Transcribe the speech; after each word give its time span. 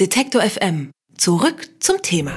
Detektor 0.00 0.40
FM. 0.40 0.92
Zurück 1.18 1.68
zum 1.78 2.00
Thema. 2.00 2.32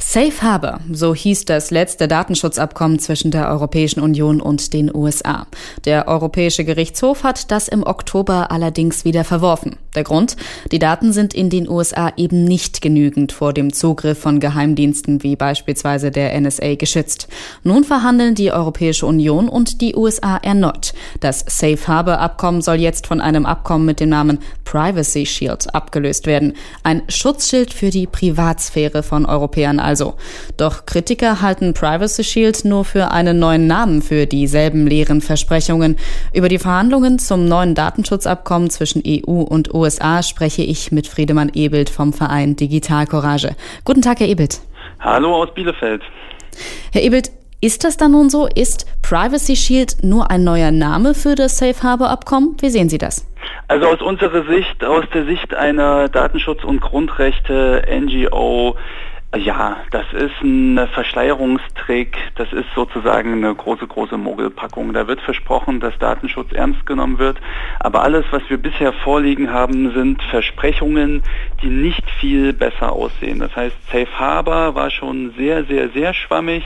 Safe 0.00 0.40
Harbor, 0.40 0.78
so 0.92 1.12
hieß 1.12 1.46
das 1.46 1.72
letzte 1.72 2.06
Datenschutzabkommen 2.06 3.00
zwischen 3.00 3.32
der 3.32 3.48
Europäischen 3.48 3.98
Union 3.98 4.40
und 4.40 4.72
den 4.72 4.94
USA. 4.94 5.48
Der 5.84 6.06
Europäische 6.06 6.64
Gerichtshof 6.64 7.24
hat 7.24 7.50
das 7.50 7.66
im 7.66 7.82
Oktober 7.82 8.52
allerdings 8.52 9.04
wieder 9.04 9.24
verworfen. 9.24 9.76
Der 9.94 10.04
Grund? 10.04 10.36
Die 10.72 10.78
Daten 10.78 11.12
sind 11.12 11.34
in 11.34 11.50
den 11.50 11.68
USA 11.68 12.12
eben 12.16 12.44
nicht 12.44 12.82
genügend 12.82 13.32
vor 13.32 13.52
dem 13.52 13.72
Zugriff 13.72 14.18
von 14.18 14.40
Geheimdiensten 14.40 15.22
wie 15.22 15.36
beispielsweise 15.36 16.10
der 16.10 16.38
NSA 16.40 16.74
geschützt. 16.74 17.28
Nun 17.62 17.84
verhandeln 17.84 18.34
die 18.34 18.50
Europäische 18.50 19.06
Union 19.06 19.48
und 19.48 19.80
die 19.80 19.94
USA 19.94 20.36
erneut. 20.38 20.94
Das 21.20 21.44
Safe 21.46 21.78
Harbor 21.86 22.18
Abkommen 22.18 22.60
soll 22.60 22.76
jetzt 22.76 23.06
von 23.06 23.20
einem 23.20 23.46
Abkommen 23.46 23.86
mit 23.86 24.00
dem 24.00 24.08
Namen 24.08 24.40
Privacy 24.64 25.26
Shield 25.26 25.72
abgelöst 25.74 26.26
werden. 26.26 26.54
Ein 26.82 27.02
Schutzschild 27.08 27.72
für 27.72 27.90
die 27.90 28.06
Privatsphäre 28.06 29.02
von 29.02 29.26
Europäern 29.26 29.78
also. 29.78 30.14
Doch 30.56 30.86
Kritiker 30.86 31.40
halten 31.40 31.74
Privacy 31.74 32.24
Shield 32.24 32.64
nur 32.64 32.84
für 32.84 33.12
einen 33.12 33.38
neuen 33.38 33.68
Namen 33.68 34.02
für 34.02 34.26
dieselben 34.26 34.86
leeren 34.86 35.20
Versprechungen. 35.20 35.96
Über 36.32 36.48
die 36.48 36.58
Verhandlungen 36.58 37.18
zum 37.20 37.46
neuen 37.46 37.74
Datenschutzabkommen 37.74 38.70
zwischen 38.70 39.02
EU 39.06 39.42
und 39.42 39.72
USA 39.72 39.83
spreche 39.90 40.62
ich 40.62 40.92
mit 40.92 41.06
Friedemann 41.06 41.50
Ebelt 41.54 41.90
vom 41.90 42.12
Verein 42.12 42.56
Digital 42.56 43.06
Courage. 43.06 43.56
Guten 43.84 44.02
Tag, 44.02 44.20
Herr 44.20 44.28
Ebelt. 44.28 44.60
Hallo 45.00 45.42
aus 45.42 45.52
Bielefeld. 45.54 46.02
Herr 46.92 47.02
Ebelt, 47.02 47.30
ist 47.60 47.82
das 47.84 47.96
dann 47.96 48.12
nun 48.12 48.28
so? 48.28 48.46
Ist 48.46 48.86
Privacy 49.02 49.56
Shield 49.56 49.96
nur 50.02 50.30
ein 50.30 50.44
neuer 50.44 50.70
Name 50.70 51.14
für 51.14 51.34
das 51.34 51.56
Safe 51.56 51.82
Harbor 51.82 52.10
Abkommen? 52.10 52.56
Wie 52.60 52.68
sehen 52.68 52.88
Sie 52.90 52.98
das? 52.98 53.26
Also 53.68 53.86
aus 53.86 54.02
unserer 54.02 54.44
Sicht, 54.46 54.84
aus 54.84 55.04
der 55.14 55.24
Sicht 55.24 55.54
einer 55.54 56.08
Datenschutz- 56.08 56.64
und 56.64 56.80
Grundrechte-NGO, 56.80 58.76
ja, 59.36 59.78
das 59.90 60.04
ist 60.12 60.42
ein 60.42 60.78
Verschleierungstrick, 60.92 62.16
das 62.36 62.52
ist 62.52 62.66
sozusagen 62.74 63.32
eine 63.32 63.54
große, 63.54 63.86
große 63.86 64.16
Mogelpackung. 64.16 64.92
Da 64.92 65.06
wird 65.08 65.20
versprochen, 65.20 65.80
dass 65.80 65.96
Datenschutz 65.98 66.52
ernst 66.52 66.86
genommen 66.86 67.18
wird, 67.18 67.38
aber 67.80 68.02
alles, 68.02 68.24
was 68.30 68.42
wir 68.48 68.58
bisher 68.58 68.92
vorliegen 68.92 69.52
haben, 69.52 69.92
sind 69.92 70.22
Versprechungen, 70.24 71.22
die 71.62 71.68
nicht 71.68 72.08
viel 72.20 72.52
besser 72.52 72.92
aussehen. 72.92 73.40
Das 73.40 73.54
heißt, 73.56 73.76
Safe 73.90 74.18
Harbor 74.18 74.74
war 74.74 74.90
schon 74.90 75.32
sehr, 75.36 75.64
sehr, 75.64 75.90
sehr 75.90 76.14
schwammig 76.14 76.62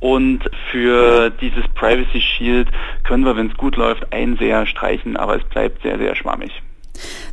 und 0.00 0.48
für 0.70 1.30
dieses 1.30 1.66
Privacy 1.68 2.20
Shield 2.20 2.68
können 3.04 3.24
wir, 3.24 3.36
wenn 3.36 3.48
es 3.48 3.56
gut 3.56 3.76
läuft, 3.76 4.12
ein 4.12 4.36
sehr 4.36 4.66
streichen, 4.66 5.16
aber 5.16 5.36
es 5.36 5.44
bleibt 5.44 5.82
sehr, 5.82 5.98
sehr 5.98 6.14
schwammig. 6.14 6.61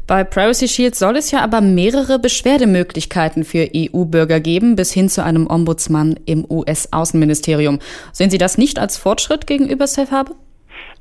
Bei 0.07 0.23
Privacy 0.23 0.67
Shield 0.67 0.95
soll 0.95 1.17
es 1.17 1.31
ja 1.31 1.41
aber 1.41 1.61
mehrere 1.61 2.19
Beschwerdemöglichkeiten 2.19 3.43
für 3.43 3.69
EU-Bürger 3.75 4.39
geben, 4.39 4.75
bis 4.75 4.91
hin 4.91 5.09
zu 5.09 5.23
einem 5.23 5.47
Ombudsmann 5.47 6.19
im 6.25 6.45
US-Außenministerium. 6.49 7.79
Sehen 8.11 8.29
Sie 8.29 8.37
das 8.37 8.57
nicht 8.57 8.79
als 8.79 8.97
Fortschritt 8.97 9.47
gegenüber 9.47 9.87
Safe 9.87 10.11
Harbor? 10.11 10.35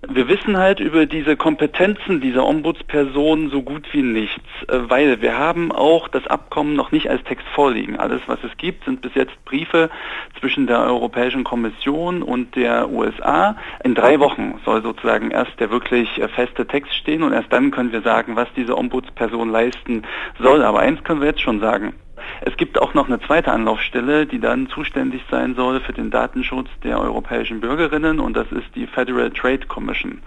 Wir 0.07 0.29
wissen 0.29 0.57
halt 0.57 0.79
über 0.79 1.07
diese 1.07 1.37
Kompetenzen 1.37 2.21
dieser 2.21 2.47
Ombudsperson 2.47 3.51
so 3.51 3.63
gut 3.63 3.93
wie 3.93 4.03
nichts, 4.03 4.45
äh, 4.69 4.79
weil 4.89 5.21
wir 5.21 5.37
haben 5.37 5.73
auch 5.73 6.07
das 6.07 6.25
Abkommen 6.29 6.75
noch 6.75 6.93
nicht 6.93 7.11
als 7.11 7.25
Text 7.25 7.47
vorliegen. 7.49 7.99
Alles, 7.99 8.21
was 8.27 8.39
es 8.45 8.57
gibt, 8.59 8.85
sind 8.85 9.01
bis 9.01 9.15
jetzt 9.15 9.45
Briefe 9.45 9.91
zwischen 10.39 10.69
der 10.69 10.81
Europäischen 10.83 11.43
Kommission 11.43 12.23
und 12.23 12.55
der 12.55 12.91
USA. 12.91 13.57
In 13.83 13.97
drei 13.97 14.21
Wochen 14.21 14.61
soll 14.65 14.83
sozusagen 14.83 15.33
erst 15.33 15.59
der 15.59 15.71
wirklich 15.71 16.17
äh, 16.19 16.29
feste 16.29 16.67
Text 16.67 16.95
stehen 16.95 17.25
und 17.25 17.33
erst 17.33 17.53
dann 17.53 17.73
können 17.73 17.91
wir 17.91 18.03
sagen, 18.03 18.37
was 18.37 18.49
diese 18.55 18.79
Ombudsperson 18.79 19.51
leisten 19.51 20.05
soll. 20.39 20.63
Aber 20.63 20.79
eins 20.79 21.03
können 21.03 21.21
wir 21.21 21.29
jetzt 21.29 21.43
schon 21.43 21.59
sagen. 21.59 21.95
Es 22.41 22.57
gibt 22.57 22.81
auch 22.81 22.95
noch 22.95 23.09
eine 23.09 23.21
zweite 23.21 23.53
Anlaufstelle, 23.53 24.27
die 24.27 24.41
dann 24.41 24.69
zuständig 24.69 25.23
sein 25.31 25.55
soll 25.55 25.81
für 25.81 25.93
den 25.93 26.11
Datenschutz 26.11 26.69
der 26.85 27.01
europäischen 27.01 27.61
Bürgerinnen 27.61 28.21
und 28.21 28.37
das 28.37 28.51
ist 28.53 28.75
die 28.75 28.87
Federal 28.87 29.31
Trade 29.31 29.67
Commission. 29.67 30.21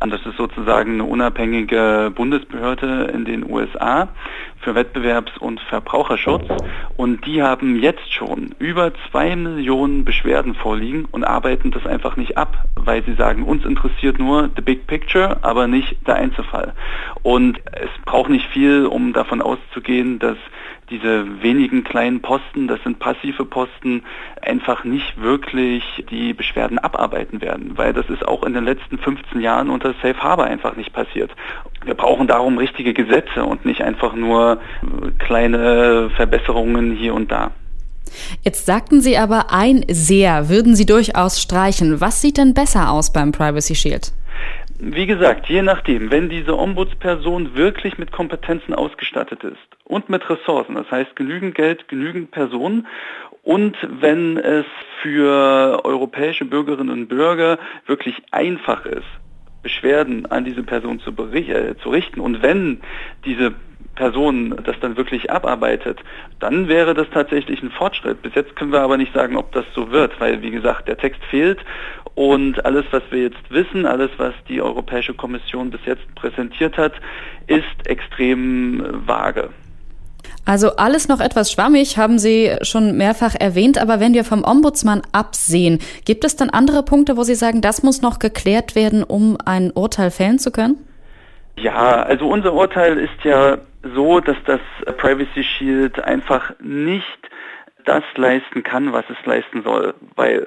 Und 0.00 0.10
das 0.10 0.24
ist 0.24 0.36
sozusagen 0.36 0.94
eine 0.94 1.04
unabhängige 1.04 2.10
Bundesbehörde 2.14 3.10
in 3.12 3.26
den 3.26 3.48
USA 3.50 4.08
für 4.60 4.74
Wettbewerbs- 4.74 5.38
und 5.38 5.60
Verbraucherschutz 5.60 6.44
und 6.96 7.26
die 7.26 7.42
haben 7.42 7.76
jetzt 7.76 8.12
schon 8.12 8.54
über 8.58 8.92
zwei 9.10 9.36
Millionen 9.36 10.04
Beschwerden 10.04 10.54
vorliegen 10.54 11.06
und 11.10 11.24
arbeiten 11.24 11.70
das 11.70 11.86
einfach 11.86 12.16
nicht 12.16 12.38
ab, 12.38 12.64
weil 12.76 13.02
sie 13.04 13.14
sagen, 13.14 13.44
uns 13.44 13.64
interessiert 13.64 14.18
nur 14.18 14.50
the 14.56 14.62
big 14.62 14.86
picture, 14.86 15.38
aber 15.42 15.66
nicht 15.66 15.96
der 16.06 16.16
Einzelfall. 16.16 16.72
Und 17.22 17.58
es 17.72 17.90
braucht 18.04 18.30
nicht 18.30 18.46
viel, 18.50 18.86
um 18.86 19.12
davon 19.12 19.42
auszugehen, 19.42 20.18
dass 20.18 20.36
diese 20.90 21.42
wenigen 21.42 21.84
kleinen 21.84 22.20
Posten, 22.20 22.68
das 22.68 22.82
sind 22.82 22.98
passive 22.98 23.44
Posten, 23.44 24.02
einfach 24.42 24.84
nicht 24.84 25.20
wirklich 25.20 25.82
die 26.10 26.32
Beschwerden 26.34 26.78
abarbeiten 26.78 27.40
werden, 27.40 27.76
weil 27.76 27.92
das 27.92 28.08
ist 28.10 28.26
auch 28.26 28.42
in 28.42 28.52
den 28.52 28.64
letzten 28.64 28.98
15 28.98 29.40
Jahren 29.40 29.70
unter 29.70 29.94
Safe 30.02 30.18
Harbor 30.18 30.46
einfach 30.46 30.76
nicht 30.76 30.92
passiert. 30.92 31.30
Wir 31.84 31.94
brauchen 31.94 32.26
darum 32.26 32.58
richtige 32.58 32.92
Gesetze 32.92 33.44
und 33.44 33.64
nicht 33.64 33.82
einfach 33.82 34.14
nur 34.14 34.60
kleine 35.18 36.10
Verbesserungen 36.16 36.94
hier 36.96 37.14
und 37.14 37.30
da. 37.30 37.52
Jetzt 38.42 38.66
sagten 38.66 39.00
Sie 39.00 39.16
aber, 39.16 39.52
ein 39.52 39.84
sehr 39.88 40.48
würden 40.48 40.74
Sie 40.74 40.86
durchaus 40.86 41.40
streichen. 41.40 42.00
Was 42.00 42.20
sieht 42.20 42.38
denn 42.38 42.54
besser 42.54 42.90
aus 42.90 43.12
beim 43.12 43.32
Privacy 43.32 43.74
Shield? 43.74 44.12
Wie 44.82 45.06
gesagt, 45.06 45.46
je 45.50 45.60
nachdem, 45.60 46.10
wenn 46.10 46.30
diese 46.30 46.56
Ombudsperson 46.56 47.54
wirklich 47.54 47.98
mit 47.98 48.12
Kompetenzen 48.12 48.72
ausgestattet 48.72 49.44
ist 49.44 49.58
und 49.84 50.08
mit 50.08 50.28
Ressourcen, 50.30 50.74
das 50.74 50.90
heißt 50.90 51.14
genügend 51.16 51.54
Geld, 51.54 51.86
genügend 51.88 52.30
Personen 52.30 52.86
und 53.42 53.76
wenn 53.82 54.38
es 54.38 54.64
für 55.02 55.84
europäische 55.84 56.46
Bürgerinnen 56.46 56.88
und 56.88 57.08
Bürger 57.08 57.58
wirklich 57.84 58.14
einfach 58.30 58.86
ist, 58.86 59.04
Beschwerden 59.62 60.24
an 60.24 60.46
diese 60.46 60.62
Person 60.62 60.98
zu, 61.00 61.10
äh, 61.10 61.76
zu 61.82 61.90
richten 61.90 62.20
und 62.20 62.42
wenn 62.42 62.80
diese 63.26 63.52
Person 64.00 64.56
das 64.64 64.76
dann 64.80 64.96
wirklich 64.96 65.30
abarbeitet, 65.30 65.98
dann 66.38 66.68
wäre 66.68 66.94
das 66.94 67.06
tatsächlich 67.12 67.62
ein 67.62 67.70
Fortschritt. 67.70 68.22
Bis 68.22 68.34
jetzt 68.34 68.56
können 68.56 68.72
wir 68.72 68.80
aber 68.80 68.96
nicht 68.96 69.12
sagen, 69.12 69.36
ob 69.36 69.52
das 69.52 69.66
so 69.74 69.90
wird, 69.90 70.18
weil 70.18 70.40
wie 70.40 70.50
gesagt, 70.50 70.88
der 70.88 70.96
Text 70.96 71.20
fehlt 71.28 71.58
und 72.14 72.64
alles, 72.64 72.86
was 72.92 73.02
wir 73.10 73.24
jetzt 73.24 73.50
wissen, 73.50 73.84
alles, 73.84 74.10
was 74.16 74.32
die 74.48 74.62
Europäische 74.62 75.12
Kommission 75.12 75.70
bis 75.70 75.82
jetzt 75.84 76.14
präsentiert 76.14 76.78
hat, 76.78 76.94
ist 77.46 77.66
extrem 77.84 78.82
vage. 79.06 79.50
Also 80.46 80.76
alles 80.76 81.08
noch 81.08 81.20
etwas 81.20 81.52
schwammig, 81.52 81.98
haben 81.98 82.18
Sie 82.18 82.56
schon 82.62 82.96
mehrfach 82.96 83.34
erwähnt, 83.38 83.76
aber 83.76 84.00
wenn 84.00 84.14
wir 84.14 84.24
vom 84.24 84.44
Ombudsmann 84.44 85.02
absehen, 85.12 85.78
gibt 86.06 86.24
es 86.24 86.36
dann 86.36 86.48
andere 86.48 86.82
Punkte, 86.82 87.18
wo 87.18 87.22
Sie 87.22 87.34
sagen, 87.34 87.60
das 87.60 87.82
muss 87.82 88.00
noch 88.00 88.18
geklärt 88.18 88.74
werden, 88.74 89.02
um 89.02 89.36
ein 89.44 89.70
Urteil 89.72 90.10
fällen 90.10 90.38
zu 90.38 90.50
können? 90.50 90.78
Ja, 91.60 92.02
also 92.02 92.26
unser 92.26 92.54
Urteil 92.54 92.98
ist 92.98 93.22
ja 93.22 93.58
so, 93.82 94.20
dass 94.20 94.36
das 94.46 94.60
Privacy 94.96 95.44
Shield 95.44 96.02
einfach 96.02 96.52
nicht 96.58 97.30
das 97.84 98.02
leisten 98.16 98.62
kann, 98.62 98.92
was 98.92 99.04
es 99.10 99.26
leisten 99.26 99.62
soll, 99.62 99.94
weil 100.16 100.46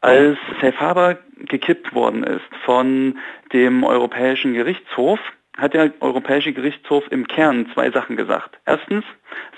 als 0.00 0.38
Safe 0.60 0.78
Harbor 0.78 1.16
gekippt 1.36 1.92
worden 1.92 2.22
ist 2.22 2.48
von 2.64 3.18
dem 3.52 3.82
Europäischen 3.82 4.54
Gerichtshof, 4.54 5.18
hat 5.56 5.74
der 5.74 5.92
Europäische 6.00 6.52
Gerichtshof 6.52 7.04
im 7.10 7.26
Kern 7.26 7.66
zwei 7.74 7.90
Sachen 7.90 8.16
gesagt. 8.16 8.58
Erstens, 8.64 9.04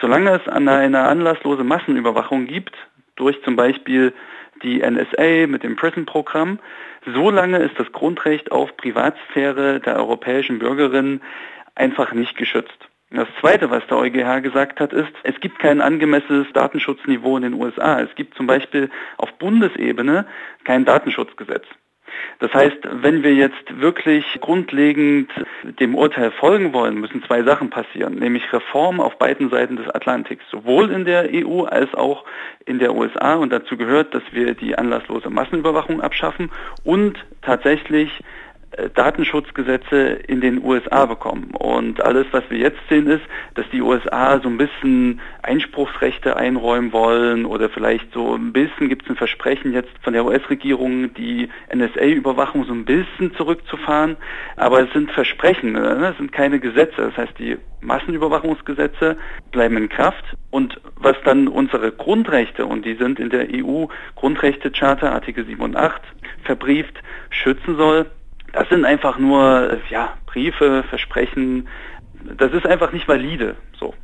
solange 0.01 0.31
es 0.31 0.49
eine 0.49 1.01
anlasslose 1.01 1.63
Massenüberwachung 1.63 2.47
gibt, 2.47 2.75
durch 3.21 3.43
zum 3.43 3.57
Beispiel 3.57 4.13
die 4.63 4.79
NSA 4.79 5.47
mit 5.47 5.63
dem 5.63 5.77
PRISM-Programm, 5.77 6.59
solange 7.15 7.59
ist 7.59 7.79
das 7.79 7.91
Grundrecht 7.93 8.53
auf 8.53 8.77
Privatsphäre 8.77 9.81
der 9.81 9.97
europäischen 9.97 10.59
Bürgerinnen 10.59 11.23
einfach 11.75 12.13
nicht 12.13 12.37
geschützt. 12.37 12.89
Das 13.11 13.29
Zweite, 13.41 13.71
was 13.71 13.85
der 13.89 13.99
EuGH 13.99 14.41
gesagt 14.43 14.78
hat, 14.78 14.93
ist, 14.93 15.13
es 15.25 15.39
gibt 15.41 15.59
kein 15.59 15.81
angemessenes 15.81 16.47
Datenschutzniveau 16.53 17.37
in 17.37 17.43
den 17.43 17.55
USA. 17.55 18.01
Es 18.01 18.15
gibt 18.15 18.37
zum 18.37 18.47
Beispiel 18.47 18.89
auf 19.17 19.33
Bundesebene 19.39 20.27
kein 20.65 20.84
Datenschutzgesetz. 20.84 21.66
Das 22.39 22.53
heißt, 22.53 22.78
wenn 22.91 23.22
wir 23.22 23.34
jetzt 23.34 23.80
wirklich 23.80 24.24
grundlegend 24.41 25.30
dem 25.80 25.95
Urteil 25.95 26.30
folgen 26.30 26.72
wollen, 26.72 27.01
müssen 27.01 27.22
zwei 27.24 27.42
Sachen 27.42 27.71
passieren, 27.71 28.15
nämlich 28.15 28.53
Reform 28.53 29.01
auf 29.01 29.18
beiden 29.18 29.51
Seiten 29.51 29.77
des 29.77 29.89
Atlantiks, 29.89 30.45
sowohl 30.51 30.91
in 30.91 31.04
der 31.04 31.28
EU 31.33 31.65
als 31.65 31.92
auch 31.95 32.24
in 32.65 32.78
der 32.78 32.95
USA. 32.95 33.34
Und 33.34 33.53
dazu 33.53 33.77
gehört, 33.77 34.15
dass 34.15 34.22
wir 34.33 34.54
die 34.54 34.77
anlasslose 34.77 35.30
Massenüberwachung 35.30 36.01
abschaffen 36.01 36.51
und 36.84 37.18
tatsächlich 37.42 38.10
Datenschutzgesetze 38.95 40.21
in 40.28 40.41
den 40.41 40.65
USA 40.65 41.07
bekommen. 41.07 41.51
Und 41.59 42.01
alles, 42.03 42.27
was 42.31 42.45
wir 42.51 42.59
jetzt 42.59 42.78
sehen, 42.89 43.09
ist, 43.09 43.22
dass 43.55 43.67
die 43.72 43.83
USA 43.83 44.41
so 44.41 44.49
ein 44.49 44.59
bisschen 44.59 45.21
Einspruchsrechte 45.43 46.37
einräumen 46.37 46.93
wollen 46.93 47.47
oder 47.47 47.69
vielleicht 47.69 48.13
so 48.13 48.34
ein 48.34 48.53
bisschen 48.53 48.89
gibt 48.89 49.05
es 49.05 49.11
ein 49.11 49.17
Versprechen 49.17 49.72
jetzt 49.72 49.91
von 50.03 50.13
der 50.13 50.25
US-Regierung, 50.25 51.13
die 51.15 51.49
NSA-Überwachung 51.75 52.65
so 52.65 52.72
ein 52.72 52.84
bisschen 52.84 53.34
zurückzufahren. 53.34 54.17
Aber 54.57 54.83
es 54.83 54.93
sind 54.93 55.11
Versprechen, 55.11 55.73
ne? 55.73 56.11
es 56.13 56.16
sind 56.19 56.31
keine 56.31 56.61
Gesetze. 56.61 56.97
Das 56.97 57.16
heißt, 57.16 57.39
die 57.39 57.59
Massenüberwachungsgesetze 57.81 59.16
bleiben 59.51 59.77
in 59.78 59.89
Kraft. 59.89 60.25
Und 60.51 60.81
was 60.97 61.16
dann 61.25 61.49
unsere 61.49 61.91
Grundrechte, 61.91 62.66
und 62.66 62.84
die 62.84 62.95
sind 62.95 63.19
in 63.19 63.31
der 63.31 63.49
EU-Grundrechtecharta 63.53 65.11
Artikel 65.11 65.45
7 65.45 65.61
und 65.61 65.77
8 65.77 66.01
verbrieft, 66.45 66.95
schützen 67.31 67.77
soll, 67.77 68.07
das 68.53 68.69
sind 68.69 68.85
einfach 68.85 69.19
nur 69.19 69.79
ja, 69.91 70.15
Briefe, 70.27 70.85
Versprechen. 70.89 71.69
Das 72.37 72.53
ist 72.53 72.67
einfach 72.67 72.93
nicht 72.93 73.09
valide. 73.09 73.57
So. 73.79 73.95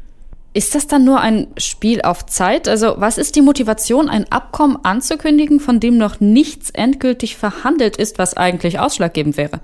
Ist 0.55 0.75
das 0.75 0.87
dann 0.87 1.05
nur 1.05 1.21
ein 1.21 1.49
Spiel 1.59 2.01
auf 2.03 2.25
Zeit? 2.27 2.67
Also 2.69 2.95
was 2.97 3.19
ist 3.19 3.37
die 3.37 3.43
Motivation, 3.43 4.09
ein 4.09 4.31
Abkommen 4.33 4.79
anzukündigen, 4.83 5.61
von 5.61 5.81
dem 5.81 5.99
noch 5.99 6.21
nichts 6.21 6.71
endgültig 6.71 7.37
verhandelt 7.37 7.97
ist, 7.97 8.19
was 8.19 8.37
eigentlich 8.37 8.79
ausschlaggebend 8.79 9.37
wäre? 9.37 9.61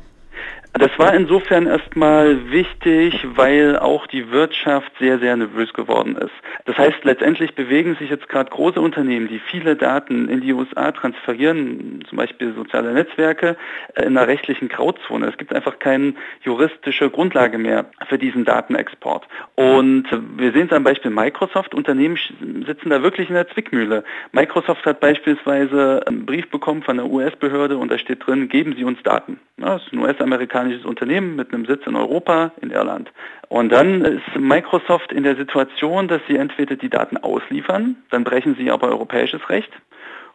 Das 0.74 0.90
war 0.98 1.12
insofern 1.12 1.66
erstmal 1.66 2.50
wichtig, 2.50 3.26
weil 3.34 3.78
auch 3.78 4.06
die 4.06 4.30
Wirtschaft 4.30 4.90
sehr, 4.98 5.18
sehr 5.18 5.36
nervös 5.36 5.70
geworden 5.74 6.16
ist. 6.16 6.32
Das 6.64 6.78
heißt, 6.78 7.04
letztendlich 7.04 7.54
bewegen 7.54 7.94
sich 7.96 8.08
jetzt 8.08 8.26
gerade 8.30 8.48
große 8.48 8.80
Unternehmen, 8.80 9.28
die 9.28 9.38
viele 9.38 9.76
Daten 9.76 10.30
in 10.30 10.40
die 10.40 10.54
USA 10.54 10.90
transferieren, 10.92 12.02
zum 12.08 12.16
Beispiel 12.16 12.54
soziale 12.54 12.94
Netzwerke, 12.94 13.56
äh, 13.94 14.04
in 14.04 14.16
einer 14.16 14.26
rechtlichen 14.26 14.68
Grauzone. 14.68 15.26
Es 15.26 15.36
gibt 15.36 15.54
einfach 15.54 15.78
keine 15.78 16.14
juristische 16.42 17.10
Grundlage 17.10 17.58
mehr 17.58 17.84
für 18.08 18.16
diesen 18.16 18.46
Datenexport. 18.46 19.28
Und 19.56 20.04
wir 20.38 20.52
sehen 20.52 20.68
es 20.68 20.72
am 20.72 20.84
Beispiel 20.84 21.10
Microsoft. 21.10 21.74
Unternehmen 21.74 22.18
sitzen 22.66 22.88
da 22.88 23.02
wirklich 23.02 23.28
in 23.28 23.34
der 23.34 23.48
Zwickmühle. 23.48 24.04
Microsoft 24.32 24.86
hat 24.86 25.00
beispielsweise 25.00 26.02
einen 26.06 26.24
Brief 26.24 26.48
bekommen 26.48 26.82
von 26.82 26.96
der 26.96 27.06
US-Behörde 27.06 27.76
und 27.76 27.90
da 27.90 27.98
steht 27.98 28.26
drin, 28.26 28.48
geben 28.48 28.74
Sie 28.74 28.84
uns 28.84 29.02
Daten. 29.02 29.38
Das 29.58 29.82
ist 29.82 29.92
ein 29.92 29.98
US-amerikanisches 30.62 30.84
Unternehmen 30.84 31.36
mit 31.36 31.52
einem 31.52 31.66
Sitz 31.66 31.86
in 31.86 31.96
Europa, 31.96 32.52
in 32.60 32.70
Irland. 32.70 33.10
Und 33.48 33.70
dann 33.70 34.02
ist 34.02 34.38
Microsoft 34.38 35.12
in 35.12 35.24
der 35.24 35.36
Situation, 35.36 36.08
dass 36.08 36.22
sie 36.28 36.36
entweder 36.36 36.76
die 36.76 36.88
Daten 36.88 37.16
ausliefern, 37.16 37.96
dann 38.10 38.24
brechen 38.24 38.56
sie 38.56 38.70
aber 38.70 38.88
europäisches 38.88 39.48
Recht, 39.48 39.70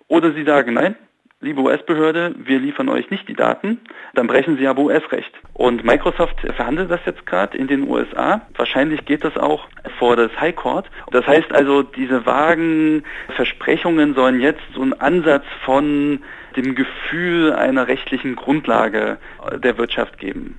oder 0.08 0.32
sie 0.34 0.44
sagen, 0.44 0.74
nein, 0.74 0.96
liebe 1.42 1.62
US-Behörde, 1.62 2.36
wir 2.38 2.60
liefern 2.60 2.90
euch 2.90 3.10
nicht 3.10 3.28
die 3.28 3.34
Daten, 3.34 3.80
dann 4.14 4.28
brechen 4.28 4.58
sie 4.58 4.68
aber 4.68 4.84
US-Recht. 4.84 5.32
Und 5.54 5.84
Microsoft 5.84 6.40
verhandelt 6.56 6.90
das 6.90 7.02
jetzt 7.06 7.26
gerade 7.26 7.58
in 7.58 7.68
den 7.68 7.88
USA. 7.88 8.42
Wahrscheinlich 8.56 9.06
geht 9.06 9.24
das 9.24 9.38
auch 9.38 9.68
vor 10.00 10.16
das 10.16 10.32
High 10.40 10.56
Court. 10.56 10.90
Das 11.12 11.28
heißt 11.28 11.52
also, 11.54 11.84
diese 11.84 12.26
vagen 12.26 13.04
Versprechungen 13.36 14.16
sollen 14.16 14.40
jetzt 14.40 14.64
so 14.74 14.82
einen 14.82 14.94
Ansatz 14.94 15.46
von 15.66 16.20
dem 16.58 16.76
Gefühl 16.76 17.54
einer 17.54 17.88
rechtlichen 17.88 18.36
Grundlage 18.36 19.18
der 19.64 19.78
Wirtschaft 19.78 20.18
geben. 20.18 20.58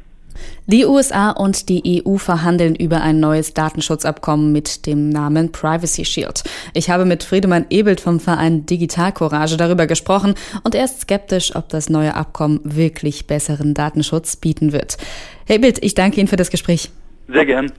Die 0.66 0.84
USA 0.84 1.30
und 1.30 1.68
die 1.68 2.04
EU 2.06 2.16
verhandeln 2.16 2.74
über 2.74 3.00
ein 3.00 3.20
neues 3.20 3.54
Datenschutzabkommen 3.54 4.52
mit 4.52 4.86
dem 4.86 5.08
Namen 5.08 5.50
Privacy 5.50 6.04
Shield. 6.04 6.44
Ich 6.74 6.90
habe 6.90 7.04
mit 7.04 7.24
Friedemann 7.24 7.66
Ebelt 7.70 8.00
vom 8.00 8.20
Verein 8.20 8.66
Digital 8.66 9.12
Courage 9.12 9.56
darüber 9.56 9.86
gesprochen 9.86 10.34
und 10.64 10.74
er 10.74 10.84
ist 10.84 11.00
skeptisch, 11.00 11.56
ob 11.56 11.68
das 11.70 11.88
neue 11.88 12.14
Abkommen 12.14 12.60
wirklich 12.62 13.26
besseren 13.26 13.74
Datenschutz 13.74 14.36
bieten 14.36 14.72
wird. 14.72 14.98
Herr 15.46 15.56
Ebelt, 15.56 15.82
ich 15.82 15.94
danke 15.94 16.20
Ihnen 16.20 16.28
für 16.28 16.36
das 16.36 16.50
Gespräch. 16.50 16.90
Sehr 17.28 17.46
gern. 17.46 17.72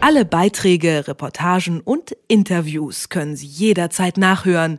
Alle 0.00 0.24
Beiträge, 0.24 1.08
Reportagen 1.08 1.80
und 1.80 2.16
Interviews 2.28 3.08
können 3.08 3.34
Sie 3.34 3.46
jederzeit 3.46 4.18
nachhören 4.18 4.78